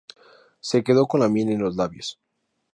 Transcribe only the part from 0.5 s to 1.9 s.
Se quedó con la miel en los